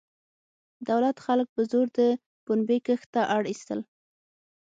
[0.89, 1.99] دولت خلک په زور د
[2.45, 3.79] پنبې کښت ته اړ ایستل.